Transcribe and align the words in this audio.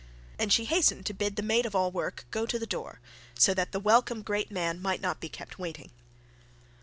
And 0.39 0.51
she 0.51 0.65
hastened 0.65 1.05
to 1.05 1.13
bid 1.13 1.35
the 1.35 1.43
maid 1.43 1.67
of 1.67 1.75
all 1.75 1.91
work 1.91 2.21
to 2.21 2.25
go 2.31 2.47
to 2.47 2.57
the 2.57 2.65
door, 2.65 2.99
so 3.37 3.53
that 3.53 3.71
the 3.71 3.79
welcome 3.79 4.23
great 4.23 4.49
man 4.49 4.81
might 4.81 4.99
not 4.99 5.19
be 5.19 5.29
kept 5.29 5.59
waiting. 5.59 5.91